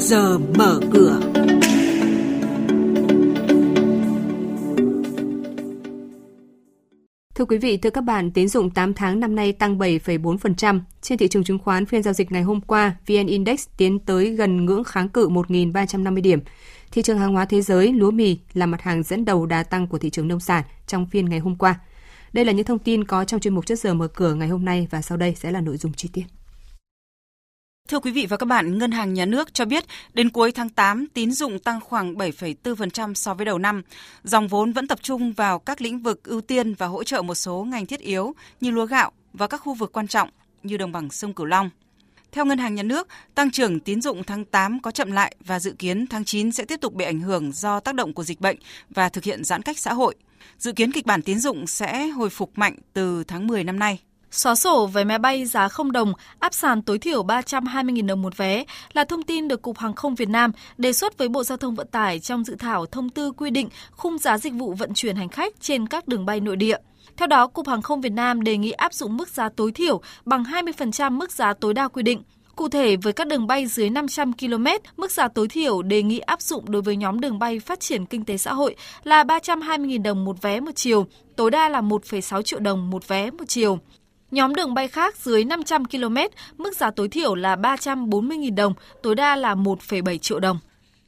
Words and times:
giờ 0.00 0.38
mở 0.38 0.80
cửa. 0.92 1.20
Thưa 7.34 7.44
quý 7.44 7.58
vị, 7.58 7.76
thưa 7.76 7.90
các 7.90 8.00
bạn, 8.00 8.30
tín 8.30 8.48
dụng 8.48 8.70
8 8.70 8.94
tháng 8.94 9.20
năm 9.20 9.34
nay 9.34 9.52
tăng 9.52 9.78
7,4%. 9.78 10.80
Trên 11.02 11.18
thị 11.18 11.28
trường 11.28 11.44
chứng 11.44 11.58
khoán 11.58 11.86
phiên 11.86 12.02
giao 12.02 12.14
dịch 12.14 12.32
ngày 12.32 12.42
hôm 12.42 12.60
qua, 12.60 12.96
VN 13.06 13.26
Index 13.26 13.66
tiến 13.76 13.98
tới 13.98 14.30
gần 14.30 14.64
ngưỡng 14.64 14.84
kháng 14.84 15.08
cự 15.08 15.28
1.350 15.28 16.22
điểm. 16.22 16.40
Thị 16.92 17.02
trường 17.02 17.18
hàng 17.18 17.32
hóa 17.32 17.44
thế 17.44 17.62
giới, 17.62 17.92
lúa 17.92 18.10
mì 18.10 18.38
là 18.52 18.66
mặt 18.66 18.82
hàng 18.82 19.02
dẫn 19.02 19.24
đầu 19.24 19.46
đà 19.46 19.62
tăng 19.62 19.86
của 19.86 19.98
thị 19.98 20.10
trường 20.10 20.28
nông 20.28 20.40
sản 20.40 20.64
trong 20.86 21.06
phiên 21.06 21.28
ngày 21.28 21.38
hôm 21.38 21.56
qua. 21.56 21.80
Đây 22.32 22.44
là 22.44 22.52
những 22.52 22.64
thông 22.64 22.78
tin 22.78 23.04
có 23.04 23.24
trong 23.24 23.40
chuyên 23.40 23.54
mục 23.54 23.66
chất 23.66 23.78
giờ 23.78 23.94
mở 23.94 24.08
cửa 24.08 24.34
ngày 24.34 24.48
hôm 24.48 24.64
nay 24.64 24.88
và 24.90 25.02
sau 25.02 25.18
đây 25.18 25.34
sẽ 25.34 25.50
là 25.50 25.60
nội 25.60 25.76
dung 25.76 25.92
chi 25.92 26.08
tiết. 26.12 26.24
Thưa 27.90 28.00
quý 28.00 28.10
vị 28.10 28.26
và 28.26 28.36
các 28.36 28.46
bạn, 28.46 28.78
Ngân 28.78 28.90
hàng 28.90 29.14
Nhà 29.14 29.24
nước 29.24 29.54
cho 29.54 29.64
biết 29.64 29.84
đến 30.12 30.30
cuối 30.30 30.52
tháng 30.52 30.68
8, 30.68 31.06
tín 31.14 31.32
dụng 31.32 31.58
tăng 31.58 31.80
khoảng 31.80 32.14
7,4% 32.14 33.14
so 33.14 33.34
với 33.34 33.46
đầu 33.46 33.58
năm. 33.58 33.82
Dòng 34.24 34.48
vốn 34.48 34.72
vẫn 34.72 34.86
tập 34.86 34.98
trung 35.02 35.32
vào 35.32 35.58
các 35.58 35.80
lĩnh 35.80 35.98
vực 35.98 36.24
ưu 36.24 36.40
tiên 36.40 36.74
và 36.74 36.86
hỗ 36.86 37.04
trợ 37.04 37.22
một 37.22 37.34
số 37.34 37.64
ngành 37.64 37.86
thiết 37.86 38.00
yếu 38.00 38.34
như 38.60 38.70
lúa 38.70 38.86
gạo 38.86 39.10
và 39.32 39.46
các 39.46 39.56
khu 39.56 39.74
vực 39.74 39.92
quan 39.92 40.08
trọng 40.08 40.30
như 40.62 40.76
đồng 40.76 40.92
bằng 40.92 41.10
sông 41.10 41.34
Cửu 41.34 41.46
Long. 41.46 41.70
Theo 42.32 42.44
Ngân 42.44 42.58
hàng 42.58 42.74
Nhà 42.74 42.82
nước, 42.82 43.08
tăng 43.34 43.50
trưởng 43.50 43.80
tín 43.80 44.02
dụng 44.02 44.24
tháng 44.24 44.44
8 44.44 44.80
có 44.80 44.90
chậm 44.90 45.12
lại 45.12 45.36
và 45.44 45.60
dự 45.60 45.74
kiến 45.78 46.06
tháng 46.06 46.24
9 46.24 46.52
sẽ 46.52 46.64
tiếp 46.64 46.80
tục 46.80 46.94
bị 46.94 47.04
ảnh 47.04 47.20
hưởng 47.20 47.52
do 47.52 47.80
tác 47.80 47.94
động 47.94 48.14
của 48.14 48.24
dịch 48.24 48.40
bệnh 48.40 48.56
và 48.90 49.08
thực 49.08 49.24
hiện 49.24 49.44
giãn 49.44 49.62
cách 49.62 49.78
xã 49.78 49.92
hội. 49.92 50.14
Dự 50.58 50.72
kiến 50.72 50.92
kịch 50.92 51.06
bản 51.06 51.22
tín 51.22 51.38
dụng 51.38 51.66
sẽ 51.66 52.06
hồi 52.06 52.30
phục 52.30 52.58
mạnh 52.58 52.76
từ 52.92 53.24
tháng 53.24 53.46
10 53.46 53.64
năm 53.64 53.78
nay. 53.78 54.00
Xóa 54.30 54.54
sổ 54.54 54.86
vé 54.86 55.04
máy 55.04 55.18
bay 55.18 55.46
giá 55.46 55.68
không 55.68 55.92
đồng, 55.92 56.12
áp 56.38 56.54
sàn 56.54 56.82
tối 56.82 56.98
thiểu 56.98 57.22
320.000 57.24 58.06
đồng 58.06 58.22
một 58.22 58.36
vé 58.36 58.64
là 58.92 59.04
thông 59.04 59.22
tin 59.22 59.48
được 59.48 59.62
Cục 59.62 59.78
Hàng 59.78 59.94
không 59.94 60.14
Việt 60.14 60.28
Nam 60.28 60.52
đề 60.78 60.92
xuất 60.92 61.18
với 61.18 61.28
Bộ 61.28 61.44
Giao 61.44 61.58
thông 61.58 61.74
Vận 61.74 61.86
tải 61.86 62.18
trong 62.18 62.44
dự 62.44 62.56
thảo 62.58 62.86
thông 62.86 63.10
tư 63.10 63.32
quy 63.32 63.50
định 63.50 63.68
khung 63.90 64.18
giá 64.18 64.38
dịch 64.38 64.52
vụ 64.52 64.74
vận 64.74 64.94
chuyển 64.94 65.16
hành 65.16 65.28
khách 65.28 65.54
trên 65.60 65.86
các 65.86 66.08
đường 66.08 66.26
bay 66.26 66.40
nội 66.40 66.56
địa. 66.56 66.76
Theo 67.16 67.26
đó, 67.26 67.46
Cục 67.46 67.68
Hàng 67.68 67.82
không 67.82 68.00
Việt 68.00 68.12
Nam 68.12 68.42
đề 68.42 68.56
nghị 68.56 68.70
áp 68.70 68.94
dụng 68.94 69.16
mức 69.16 69.28
giá 69.28 69.48
tối 69.48 69.72
thiểu 69.72 70.00
bằng 70.24 70.44
20% 70.44 71.12
mức 71.12 71.32
giá 71.32 71.52
tối 71.52 71.74
đa 71.74 71.88
quy 71.88 72.02
định. 72.02 72.22
Cụ 72.56 72.68
thể, 72.68 72.96
với 72.96 73.12
các 73.12 73.26
đường 73.26 73.46
bay 73.46 73.66
dưới 73.66 73.90
500 73.90 74.32
km, 74.32 74.66
mức 74.96 75.10
giá 75.10 75.28
tối 75.28 75.48
thiểu 75.48 75.82
đề 75.82 76.02
nghị 76.02 76.18
áp 76.18 76.42
dụng 76.42 76.70
đối 76.70 76.82
với 76.82 76.96
nhóm 76.96 77.20
đường 77.20 77.38
bay 77.38 77.60
phát 77.60 77.80
triển 77.80 78.06
kinh 78.06 78.24
tế 78.24 78.36
xã 78.36 78.52
hội 78.52 78.76
là 79.04 79.24
320.000 79.24 80.02
đồng 80.02 80.24
một 80.24 80.42
vé 80.42 80.60
một 80.60 80.70
chiều, 80.74 81.06
tối 81.36 81.50
đa 81.50 81.68
là 81.68 81.80
1,6 81.80 82.42
triệu 82.42 82.60
đồng 82.60 82.90
một 82.90 83.08
vé 83.08 83.30
một 83.30 83.44
chiều. 83.48 83.78
Nhóm 84.30 84.54
đường 84.54 84.74
bay 84.74 84.88
khác 84.88 85.16
dưới 85.16 85.44
500 85.44 85.84
km, 85.84 86.16
mức 86.58 86.76
giá 86.76 86.90
tối 86.90 87.08
thiểu 87.08 87.34
là 87.34 87.56
340.000 87.56 88.54
đồng, 88.54 88.74
tối 89.02 89.14
đa 89.14 89.36
là 89.36 89.54
1,7 89.54 90.18
triệu 90.18 90.40
đồng. 90.40 90.58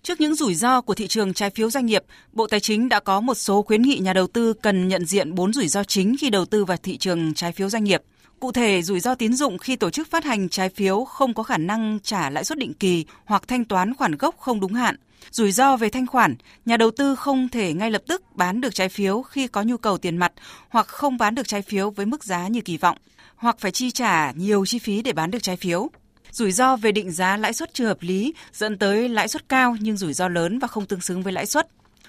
Trước 0.02 0.20
những 0.20 0.34
rủi 0.34 0.54
ro 0.54 0.80
của 0.80 0.94
thị 0.94 1.06
trường 1.06 1.34
trái 1.34 1.50
phiếu 1.50 1.70
doanh 1.70 1.86
nghiệp, 1.86 2.04
Bộ 2.32 2.46
Tài 2.46 2.60
chính 2.60 2.88
đã 2.88 3.00
có 3.00 3.20
một 3.20 3.34
số 3.34 3.62
khuyến 3.62 3.82
nghị 3.82 3.98
nhà 3.98 4.12
đầu 4.12 4.26
tư 4.26 4.52
cần 4.52 4.88
nhận 4.88 5.04
diện 5.04 5.34
4 5.34 5.52
rủi 5.52 5.68
ro 5.68 5.84
chính 5.84 6.16
khi 6.20 6.30
đầu 6.30 6.44
tư 6.44 6.64
vào 6.64 6.76
thị 6.76 6.96
trường 6.96 7.34
trái 7.34 7.52
phiếu 7.52 7.68
doanh 7.68 7.84
nghiệp. 7.84 8.02
Cụ 8.40 8.52
thể, 8.52 8.82
rủi 8.82 9.00
ro 9.00 9.14
tín 9.14 9.34
dụng 9.34 9.58
khi 9.58 9.76
tổ 9.76 9.90
chức 9.90 10.10
phát 10.10 10.24
hành 10.24 10.48
trái 10.48 10.68
phiếu 10.68 11.04
không 11.04 11.34
có 11.34 11.42
khả 11.42 11.58
năng 11.58 11.98
trả 12.02 12.30
lãi 12.30 12.44
suất 12.44 12.58
định 12.58 12.74
kỳ 12.74 13.04
hoặc 13.24 13.48
thanh 13.48 13.64
toán 13.64 13.94
khoản 13.94 14.16
gốc 14.16 14.34
không 14.38 14.60
đúng 14.60 14.74
hạn. 14.74 14.96
Rủi 15.30 15.52
ro 15.52 15.76
về 15.76 15.88
thanh 15.88 16.06
khoản, 16.06 16.36
nhà 16.64 16.76
đầu 16.76 16.90
tư 16.90 17.16
không 17.16 17.48
thể 17.48 17.72
ngay 17.72 17.90
lập 17.90 18.02
tức 18.08 18.22
bán 18.34 18.60
được 18.60 18.74
trái 18.74 18.88
phiếu 18.88 19.22
khi 19.22 19.46
có 19.46 19.62
nhu 19.62 19.76
cầu 19.76 19.98
tiền 19.98 20.16
mặt 20.16 20.32
hoặc 20.68 20.86
không 20.86 21.18
bán 21.18 21.34
được 21.34 21.48
trái 21.48 21.62
phiếu 21.62 21.90
với 21.90 22.06
mức 22.06 22.24
giá 22.24 22.48
như 22.48 22.60
kỳ 22.60 22.76
vọng, 22.76 22.96
hoặc 23.36 23.56
phải 23.58 23.70
chi 23.70 23.90
trả 23.90 24.32
nhiều 24.32 24.66
chi 24.66 24.78
phí 24.78 25.02
để 25.02 25.12
bán 25.12 25.30
được 25.30 25.42
trái 25.42 25.56
phiếu. 25.56 25.90
Rủi 26.30 26.52
ro 26.52 26.76
về 26.76 26.92
định 26.92 27.10
giá 27.10 27.36
lãi 27.36 27.52
suất 27.52 27.74
chưa 27.74 27.86
hợp 27.86 27.98
lý 28.00 28.34
dẫn 28.52 28.78
tới 28.78 29.08
lãi 29.08 29.28
suất 29.28 29.48
cao 29.48 29.76
nhưng 29.80 29.96
rủi 29.96 30.12
ro 30.12 30.28
lớn 30.28 30.58
và 30.58 30.68
không 30.68 30.86
tương 30.86 31.00
xứng 31.00 31.22
với 31.22 31.32
lãi 31.32 31.46
suất. 31.46 31.68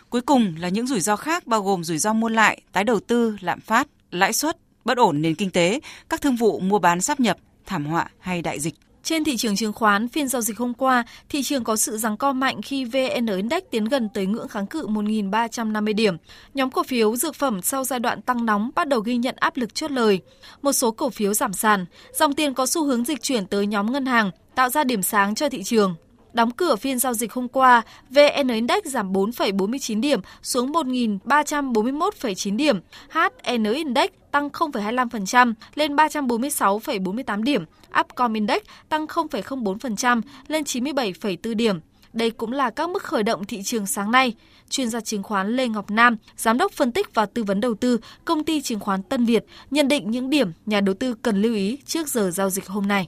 Cuối 0.09 0.21
cùng 0.21 0.55
là 0.59 0.69
những 0.69 0.87
rủi 0.87 1.01
ro 1.01 1.15
khác 1.15 1.47
bao 1.47 1.61
gồm 1.61 1.83
rủi 1.83 1.97
ro 1.97 2.13
mua 2.13 2.29
lại, 2.29 2.61
tái 2.71 2.83
đầu 2.83 2.99
tư, 2.99 3.37
lạm 3.41 3.61
phát, 3.61 3.87
lãi 4.11 4.33
suất, 4.33 4.57
bất 4.85 4.97
ổn 4.97 5.21
nền 5.21 5.35
kinh 5.35 5.49
tế, 5.49 5.79
các 6.09 6.21
thương 6.21 6.35
vụ 6.35 6.59
mua 6.59 6.79
bán 6.79 7.01
sáp 7.01 7.19
nhập, 7.19 7.37
thảm 7.65 7.85
họa 7.85 8.09
hay 8.19 8.41
đại 8.41 8.59
dịch. 8.59 8.75
Trên 9.03 9.23
thị 9.23 9.37
trường 9.37 9.55
chứng 9.55 9.73
khoán, 9.73 10.07
phiên 10.07 10.27
giao 10.27 10.41
dịch 10.41 10.57
hôm 10.57 10.73
qua, 10.73 11.03
thị 11.29 11.43
trường 11.43 11.63
có 11.63 11.75
sự 11.75 11.97
giằng 11.97 12.17
co 12.17 12.33
mạnh 12.33 12.61
khi 12.61 12.85
VN 12.85 13.25
Index 13.25 13.63
tiến 13.71 13.85
gần 13.85 14.09
tới 14.13 14.25
ngưỡng 14.25 14.47
kháng 14.47 14.67
cự 14.67 14.87
1.350 14.87 15.95
điểm. 15.95 16.17
Nhóm 16.53 16.71
cổ 16.71 16.83
phiếu 16.83 17.15
dược 17.15 17.35
phẩm 17.35 17.61
sau 17.61 17.83
giai 17.83 17.99
đoạn 17.99 18.21
tăng 18.21 18.45
nóng 18.45 18.71
bắt 18.75 18.87
đầu 18.87 18.99
ghi 18.99 19.17
nhận 19.17 19.35
áp 19.39 19.57
lực 19.57 19.75
chốt 19.75 19.91
lời. 19.91 20.21
Một 20.61 20.71
số 20.71 20.91
cổ 20.91 21.09
phiếu 21.09 21.33
giảm 21.33 21.53
sàn, 21.53 21.85
dòng 22.13 22.33
tiền 22.33 22.53
có 22.53 22.65
xu 22.65 22.85
hướng 22.85 23.05
dịch 23.05 23.21
chuyển 23.21 23.45
tới 23.45 23.67
nhóm 23.67 23.91
ngân 23.91 24.05
hàng, 24.05 24.31
tạo 24.55 24.69
ra 24.69 24.83
điểm 24.83 25.01
sáng 25.01 25.35
cho 25.35 25.49
thị 25.49 25.63
trường. 25.63 25.95
Đóng 26.33 26.51
cửa 26.51 26.75
phiên 26.75 26.99
giao 26.99 27.13
dịch 27.13 27.33
hôm 27.33 27.47
qua, 27.47 27.81
VN 28.09 28.47
Index 28.47 28.85
giảm 28.85 29.13
4,49 29.13 30.01
điểm 30.01 30.19
xuống 30.41 30.71
1.341,9 30.71 32.55
điểm. 32.55 32.79
HN 33.09 33.63
Index 33.63 34.09
tăng 34.31 34.49
0,25% 34.49 35.53
lên 35.75 35.95
346,48 35.95 37.43
điểm. 37.43 37.65
Upcom 37.99 38.33
Index 38.33 38.61
tăng 38.89 39.05
0,04% 39.05 40.21
lên 40.47 40.63
97,4 40.63 41.53
điểm. 41.55 41.79
Đây 42.13 42.31
cũng 42.31 42.51
là 42.51 42.69
các 42.69 42.89
mức 42.89 43.03
khởi 43.03 43.23
động 43.23 43.45
thị 43.45 43.63
trường 43.63 43.85
sáng 43.85 44.11
nay. 44.11 44.33
Chuyên 44.69 44.89
gia 44.89 45.01
chứng 45.01 45.23
khoán 45.23 45.55
Lê 45.55 45.67
Ngọc 45.67 45.91
Nam, 45.91 46.17
giám 46.37 46.57
đốc 46.57 46.71
phân 46.71 46.91
tích 46.91 47.13
và 47.13 47.25
tư 47.25 47.43
vấn 47.43 47.61
đầu 47.61 47.73
tư, 47.73 47.99
công 48.25 48.43
ty 48.43 48.61
chứng 48.61 48.79
khoán 48.79 49.03
Tân 49.03 49.25
Việt, 49.25 49.45
nhận 49.71 49.87
định 49.87 50.11
những 50.11 50.29
điểm 50.29 50.51
nhà 50.65 50.81
đầu 50.81 50.95
tư 50.95 51.15
cần 51.21 51.41
lưu 51.41 51.53
ý 51.53 51.77
trước 51.85 52.07
giờ 52.07 52.31
giao 52.31 52.49
dịch 52.49 52.67
hôm 52.67 52.87
nay. 52.87 53.07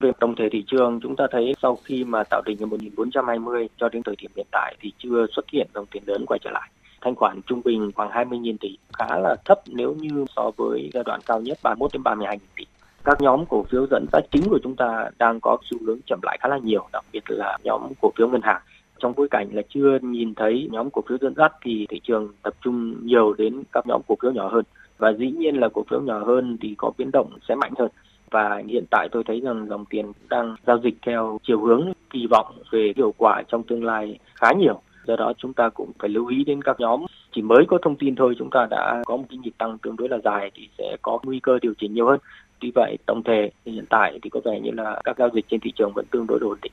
Về 0.00 0.12
tổng 0.20 0.34
thể 0.36 0.48
thị 0.52 0.64
trường, 0.66 1.00
chúng 1.02 1.16
ta 1.16 1.26
thấy 1.30 1.54
sau 1.62 1.78
khi 1.84 2.04
mà 2.04 2.22
tạo 2.30 2.42
đỉnh 2.46 2.58
ở 2.58 2.66
1420 2.66 3.68
cho 3.76 3.88
đến 3.88 4.02
thời 4.02 4.16
điểm 4.18 4.30
hiện 4.36 4.46
tại 4.50 4.76
thì 4.80 4.92
chưa 4.98 5.26
xuất 5.36 5.50
hiện 5.52 5.66
dòng 5.74 5.86
tiền 5.86 6.02
lớn 6.06 6.24
quay 6.26 6.38
trở 6.44 6.50
lại. 6.50 6.70
Thanh 7.00 7.14
khoản 7.14 7.40
trung 7.46 7.60
bình 7.64 7.90
khoảng 7.94 8.10
20.000 8.10 8.56
tỷ 8.60 8.76
khá 8.98 9.18
là 9.18 9.36
thấp 9.44 9.58
nếu 9.66 9.94
như 9.94 10.24
so 10.36 10.50
với 10.56 10.90
giai 10.94 11.04
đoạn 11.06 11.20
cao 11.26 11.40
nhất 11.40 11.58
31 11.62 11.92
đến 11.92 12.02
32 12.02 12.38
tỷ. 12.56 12.64
Các 13.04 13.20
nhóm 13.20 13.46
cổ 13.46 13.62
phiếu 13.62 13.86
dẫn 13.90 14.06
dắt 14.12 14.24
chính 14.30 14.42
của 14.48 14.58
chúng 14.62 14.76
ta 14.76 15.10
đang 15.18 15.40
có 15.40 15.56
xu 15.70 15.78
hướng 15.86 15.98
chậm 16.06 16.20
lại 16.22 16.38
khá 16.40 16.48
là 16.48 16.58
nhiều, 16.58 16.88
đặc 16.92 17.04
biệt 17.12 17.30
là 17.30 17.58
nhóm 17.64 17.80
cổ 18.00 18.12
phiếu 18.16 18.28
ngân 18.28 18.42
hàng 18.42 18.60
trong 18.98 19.12
bối 19.16 19.28
cảnh 19.30 19.48
là 19.52 19.62
chưa 19.68 19.98
nhìn 20.02 20.34
thấy 20.34 20.68
nhóm 20.72 20.90
cổ 20.90 21.02
phiếu 21.08 21.18
dẫn 21.20 21.34
dắt 21.36 21.52
thì 21.62 21.86
thị 21.90 22.00
trường 22.04 22.32
tập 22.42 22.54
trung 22.60 23.06
nhiều 23.06 23.32
đến 23.32 23.62
các 23.72 23.86
nhóm 23.86 24.00
cổ 24.08 24.14
phiếu 24.22 24.32
nhỏ 24.32 24.48
hơn 24.48 24.64
và 24.98 25.12
dĩ 25.18 25.30
nhiên 25.30 25.56
là 25.56 25.68
cổ 25.68 25.84
phiếu 25.90 26.00
nhỏ 26.00 26.24
hơn 26.24 26.58
thì 26.60 26.74
có 26.78 26.92
biến 26.98 27.10
động 27.12 27.30
sẽ 27.48 27.54
mạnh 27.54 27.72
hơn 27.78 27.88
và 28.30 28.62
hiện 28.68 28.84
tại 28.90 29.08
tôi 29.12 29.24
thấy 29.26 29.40
rằng 29.40 29.66
dòng 29.68 29.84
tiền 29.84 30.12
đang 30.30 30.56
giao 30.66 30.78
dịch 30.84 30.94
theo 31.06 31.38
chiều 31.46 31.60
hướng, 31.60 31.92
kỳ 32.10 32.26
vọng 32.30 32.58
về 32.72 32.92
hiệu 32.96 33.14
quả 33.18 33.42
trong 33.48 33.62
tương 33.62 33.84
lai 33.84 34.18
khá 34.34 34.52
nhiều. 34.58 34.80
Do 35.06 35.16
đó 35.16 35.32
chúng 35.38 35.52
ta 35.52 35.68
cũng 35.68 35.92
phải 35.98 36.08
lưu 36.08 36.26
ý 36.26 36.44
đến 36.44 36.62
các 36.62 36.80
nhóm. 36.80 37.04
Chỉ 37.32 37.42
mới 37.42 37.64
có 37.68 37.78
thông 37.82 37.96
tin 37.96 38.14
thôi, 38.14 38.34
chúng 38.38 38.50
ta 38.50 38.66
đã 38.70 39.02
có 39.06 39.16
một 39.16 39.24
cái 39.30 39.38
nhịp 39.38 39.52
tăng 39.58 39.78
tương 39.78 39.96
đối 39.96 40.08
là 40.08 40.18
dài 40.24 40.50
thì 40.54 40.68
sẽ 40.78 40.96
có 41.02 41.18
nguy 41.22 41.40
cơ 41.40 41.58
điều 41.62 41.74
chỉnh 41.78 41.94
nhiều 41.94 42.06
hơn. 42.06 42.18
Tuy 42.60 42.72
vậy, 42.74 42.96
tổng 43.06 43.22
thể 43.22 43.50
thì 43.64 43.72
hiện 43.72 43.84
tại 43.90 44.18
thì 44.22 44.30
có 44.30 44.40
vẻ 44.44 44.60
như 44.60 44.70
là 44.70 45.00
các 45.04 45.18
giao 45.18 45.28
dịch 45.34 45.44
trên 45.48 45.60
thị 45.60 45.72
trường 45.76 45.92
vẫn 45.94 46.04
tương 46.10 46.26
đối 46.26 46.38
ổn 46.40 46.58
định. 46.62 46.72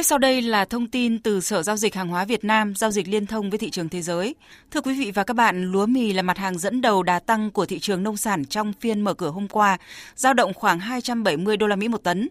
Tiếp 0.00 0.04
sau 0.04 0.18
đây 0.18 0.42
là 0.42 0.64
thông 0.64 0.86
tin 0.86 1.18
từ 1.18 1.40
Sở 1.40 1.62
Giao 1.62 1.76
dịch 1.76 1.94
Hàng 1.94 2.08
hóa 2.08 2.24
Việt 2.24 2.44
Nam, 2.44 2.74
giao 2.74 2.90
dịch 2.90 3.08
liên 3.08 3.26
thông 3.26 3.50
với 3.50 3.58
thị 3.58 3.70
trường 3.70 3.88
thế 3.88 4.02
giới. 4.02 4.34
Thưa 4.70 4.80
quý 4.80 4.94
vị 4.94 5.10
và 5.10 5.24
các 5.24 5.34
bạn, 5.34 5.64
lúa 5.64 5.86
mì 5.86 6.12
là 6.12 6.22
mặt 6.22 6.38
hàng 6.38 6.58
dẫn 6.58 6.80
đầu 6.80 7.02
đà 7.02 7.18
tăng 7.18 7.50
của 7.50 7.66
thị 7.66 7.78
trường 7.78 8.02
nông 8.02 8.16
sản 8.16 8.44
trong 8.44 8.72
phiên 8.80 9.00
mở 9.00 9.14
cửa 9.14 9.30
hôm 9.30 9.48
qua, 9.48 9.78
giao 10.16 10.34
động 10.34 10.54
khoảng 10.54 10.80
270 10.80 11.56
đô 11.56 11.66
la 11.66 11.76
Mỹ 11.76 11.88
một 11.88 12.04
tấn. 12.04 12.28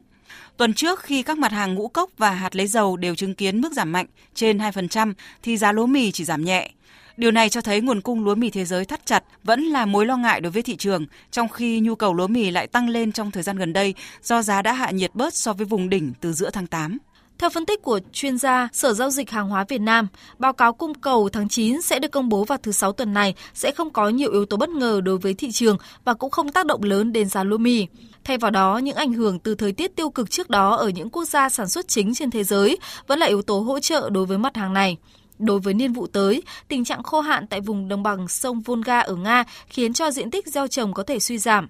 Tuần 0.58 0.74
trước 0.74 1.00
khi 1.00 1.24
các 1.24 1.38
mặt 1.38 1.52
hàng 1.52 1.76
ngũ 1.76 1.88
cốc 1.88 2.10
và 2.18 2.32
hạt 2.32 2.56
lấy 2.56 2.68
dầu 2.68 2.98
đều 2.98 3.16
chứng 3.16 3.36
kiến 3.36 3.62
mức 3.62 3.74
giảm 3.74 3.92
mạnh 3.92 4.06
trên 4.34 4.58
2% 4.58 5.14
thì 5.44 5.58
giá 5.58 5.72
lúa 5.72 5.86
mì 5.86 6.12
chỉ 6.12 6.24
giảm 6.24 6.46
nhẹ. 6.46 6.72
Điều 7.18 7.32
này 7.32 7.50
cho 7.50 7.62
thấy 7.62 7.82
nguồn 7.82 8.02
cung 8.02 8.26
lúa 8.26 8.36
mì 8.36 8.50
thế 8.50 8.66
giới 8.66 8.86
thắt 8.86 9.06
chặt 9.06 9.24
vẫn 9.44 9.64
là 9.64 9.86
mối 9.86 10.06
lo 10.06 10.18
ngại 10.18 10.42
đối 10.42 10.52
với 10.52 10.64
thị 10.64 10.76
trường, 10.76 11.06
trong 11.32 11.50
khi 11.50 11.80
nhu 11.80 11.96
cầu 11.96 12.14
lúa 12.14 12.28
mì 12.28 12.52
lại 12.52 12.68
tăng 12.68 12.90
lên 12.90 13.12
trong 13.12 13.32
thời 13.32 13.44
gian 13.44 13.58
gần 13.58 13.74
đây 13.74 13.94
do 14.24 14.42
giá 14.42 14.62
đã 14.62 14.74
hạ 14.74 14.92
nhiệt 14.92 15.12
bớt 15.14 15.34
so 15.34 15.54
với 15.54 15.66
vùng 15.66 15.90
đỉnh 15.90 16.14
từ 16.22 16.34
giữa 16.34 16.50
tháng 16.50 16.68
8. 16.68 16.98
Theo 17.40 17.50
phân 17.50 17.66
tích 17.66 17.82
của 17.82 18.00
chuyên 18.14 18.38
gia 18.38 18.68
Sở 18.74 18.94
Giao 18.94 19.10
dịch 19.10 19.32
Hàng 19.32 19.50
hóa 19.50 19.66
Việt 19.70 19.82
Nam, 19.82 20.08
báo 20.40 20.54
cáo 20.54 20.74
cung 20.74 20.94
cầu 20.94 21.30
tháng 21.30 21.50
9 21.50 21.82
sẽ 21.82 22.00
được 22.00 22.12
công 22.12 22.30
bố 22.30 22.44
vào 22.44 22.58
thứ 22.64 22.72
Sáu 22.72 22.92
tuần 22.92 23.14
này 23.14 23.36
sẽ 23.54 23.72
không 23.72 23.90
có 23.90 24.10
nhiều 24.10 24.32
yếu 24.32 24.46
tố 24.46 24.58
bất 24.58 24.70
ngờ 24.70 25.02
đối 25.04 25.18
với 25.18 25.34
thị 25.34 25.52
trường 25.52 25.78
và 26.06 26.14
cũng 26.14 26.32
không 26.32 26.50
tác 26.50 26.66
động 26.66 26.84
lớn 26.84 27.14
đến 27.14 27.30
giá 27.30 27.44
lúa 27.44 27.58
mì. 27.58 27.88
Thay 28.24 28.38
vào 28.38 28.52
đó, 28.52 28.78
những 28.78 28.96
ảnh 28.96 29.14
hưởng 29.14 29.40
từ 29.40 29.56
thời 29.56 29.72
tiết 29.72 29.96
tiêu 29.96 30.10
cực 30.10 30.32
trước 30.32 30.50
đó 30.50 30.76
ở 30.76 30.90
những 30.90 31.10
quốc 31.10 31.26
gia 31.26 31.50
sản 31.50 31.70
xuất 31.70 31.88
chính 31.88 32.14
trên 32.14 32.32
thế 32.32 32.44
giới 32.44 32.78
vẫn 33.08 33.20
là 33.20 33.26
yếu 33.26 33.42
tố 33.42 33.60
hỗ 33.60 33.80
trợ 33.80 34.10
đối 34.10 34.26
với 34.26 34.38
mặt 34.38 34.56
hàng 34.56 34.74
này. 34.74 34.98
Đối 35.40 35.60
với 35.60 35.74
niên 35.74 35.94
vụ 35.94 36.08
tới, 36.08 36.44
tình 36.68 36.86
trạng 36.86 37.04
khô 37.04 37.22
hạn 37.22 37.48
tại 37.48 37.62
vùng 37.62 37.88
đồng 37.88 38.04
bằng 38.04 38.28
sông 38.28 38.62
Volga 38.62 39.00
ở 39.00 39.16
Nga 39.16 39.44
khiến 39.68 39.94
cho 39.94 40.12
diện 40.12 40.32
tích 40.32 40.48
gieo 40.48 40.68
trồng 40.68 40.94
có 40.94 41.04
thể 41.04 41.20
suy 41.20 41.38
giảm. 41.38 41.68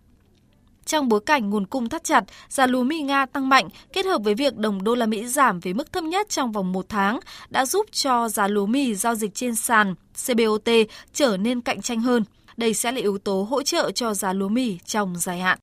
Trong 0.89 1.09
bối 1.09 1.19
cảnh 1.25 1.50
nguồn 1.50 1.65
cung 1.65 1.89
thắt 1.89 2.03
chặt, 2.03 2.24
giá 2.50 2.68
lúa 2.68 2.83
mì 2.83 3.01
Nga 3.01 3.25
tăng 3.25 3.50
mạnh 3.50 3.69
kết 3.94 4.06
hợp 4.06 4.21
với 4.24 4.36
việc 4.36 4.57
đồng 4.57 4.83
đô 4.83 4.95
la 4.95 5.06
Mỹ 5.06 5.27
giảm 5.27 5.59
về 5.59 5.74
mức 5.74 5.94
thấp 5.94 6.03
nhất 6.03 6.30
trong 6.30 6.51
vòng 6.51 6.71
một 6.71 6.86
tháng 6.89 7.19
đã 7.50 7.65
giúp 7.65 7.86
cho 7.91 8.30
giá 8.30 8.47
lúa 8.47 8.65
mì 8.65 8.95
giao 8.95 9.15
dịch 9.15 9.33
trên 9.33 9.56
sàn 9.56 9.95
CBOT 10.27 10.69
trở 11.13 11.38
nên 11.38 11.62
cạnh 11.62 11.81
tranh 11.81 12.00
hơn. 12.01 12.24
Đây 12.57 12.74
sẽ 12.74 12.91
là 12.91 13.01
yếu 13.01 13.18
tố 13.18 13.47
hỗ 13.50 13.63
trợ 13.63 13.91
cho 13.91 14.13
giá 14.13 14.33
lúa 14.33 14.50
mì 14.50 14.77
trong 14.86 15.15
dài 15.18 15.39
hạn. 15.39 15.59